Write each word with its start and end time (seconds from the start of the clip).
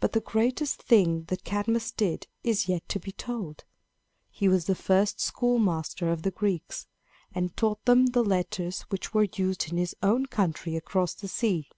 But 0.00 0.14
the 0.14 0.20
greatest 0.20 0.82
thing 0.82 1.26
that 1.28 1.44
Cadmus 1.44 1.92
did 1.92 2.26
is 2.42 2.68
yet 2.68 2.88
to 2.88 2.98
be 2.98 3.12
told. 3.12 3.62
He 4.32 4.48
was 4.48 4.64
the 4.64 4.74
first 4.74 5.20
schoolmaster 5.20 6.10
of 6.10 6.22
the 6.22 6.32
Greeks, 6.32 6.88
and 7.32 7.56
taught 7.56 7.84
them 7.84 8.06
the 8.06 8.24
letters 8.24 8.80
which 8.88 9.14
were 9.14 9.28
used 9.36 9.70
in 9.70 9.76
his 9.76 9.94
own 10.02 10.26
country 10.26 10.74
across 10.74 11.14
the 11.14 11.28
sea. 11.28 11.68